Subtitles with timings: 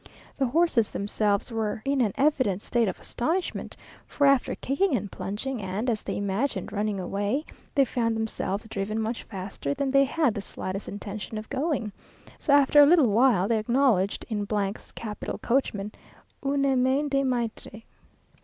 [0.35, 3.77] The horses themselves were in an evident state of astonishment,
[4.07, 8.99] for after kicking and plunging, and, as they imagined, running away, they found themselves driven
[8.99, 11.91] much faster than they had the slightest intention of going:
[12.39, 15.91] so after a little while they acknowledged, in 's capital coachman,
[16.43, 17.83] une main de maître.